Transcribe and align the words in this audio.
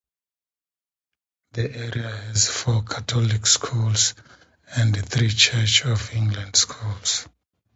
The 1.51 1.75
area 1.77 2.09
has 2.09 2.47
four 2.49 2.81
Catholic 2.81 3.45
schools 3.45 4.15
and 4.75 4.95
three 4.97 5.29
Church 5.29 5.85
of 5.85 6.11
England 6.13 6.55
schools. 6.55 7.27